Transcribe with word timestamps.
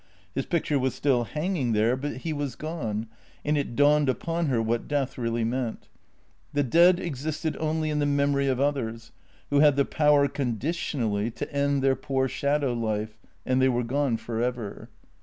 His 0.33 0.47
picture 0.47 0.79
was 0.79 0.95
still 0.95 1.25
hanging 1.25 1.73
there, 1.73 1.95
but 1.95 2.17
he 2.17 2.33
was 2.33 2.55
gone, 2.55 3.05
and 3.45 3.55
it 3.55 3.75
dawned 3.75 4.09
upon 4.09 4.47
her 4.47 4.59
what 4.59 4.87
death 4.87 5.15
really 5.15 5.43
meant. 5.43 5.89
The 6.53 6.63
dead 6.63 6.99
existed 6.99 7.55
only 7.59 7.91
in 7.91 7.99
the 7.99 8.07
mem 8.07 8.33
ory 8.33 8.47
of 8.47 8.59
others, 8.59 9.11
who 9.51 9.59
had 9.59 9.75
the 9.75 9.85
power 9.85 10.27
conditionally 10.27 11.29
to 11.29 11.53
end 11.53 11.83
their 11.83 11.95
poor 11.95 12.27
shadow 12.27 12.73
life— 12.73 13.15
and 13.45 13.61
they 13.61 13.69
were 13.69 13.83
gone 13.83 14.17
for 14.17 14.41
ever. 14.41 14.89